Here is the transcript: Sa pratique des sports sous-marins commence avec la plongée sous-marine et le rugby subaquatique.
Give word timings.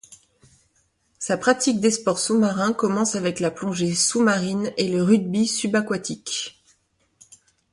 Sa 1.19 1.37
pratique 1.37 1.79
des 1.79 1.91
sports 1.91 2.17
sous-marins 2.17 2.73
commence 2.73 3.13
avec 3.13 3.39
la 3.39 3.51
plongée 3.51 3.93
sous-marine 3.93 4.73
et 4.77 4.89
le 4.89 5.03
rugby 5.03 5.45
subaquatique. 5.47 6.59